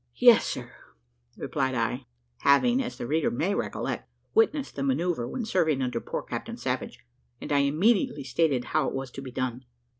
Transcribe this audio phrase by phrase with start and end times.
[0.15, 0.71] "Yes, sir,"
[1.37, 2.07] replied I,
[2.39, 7.05] having, as the reader may recollect, witnessed the manoeuvre when serving under poor Captain Savage,
[7.39, 9.63] and I immediately stated how it was to be done.